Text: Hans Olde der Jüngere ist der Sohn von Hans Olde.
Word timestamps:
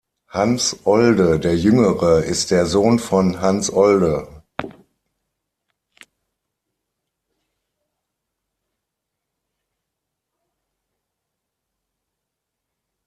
Hans 0.29 0.77
Olde 0.87 1.39
der 1.39 1.55
Jüngere 1.55 2.23
ist 2.23 2.49
der 2.49 2.65
Sohn 2.65 2.97
von 2.97 3.39
Hans 3.39 3.71
Olde. 3.71 4.27